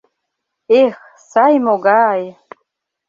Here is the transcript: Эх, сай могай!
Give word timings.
Эх, 0.81 0.95
сай 1.29 1.55
могай! 1.65 2.21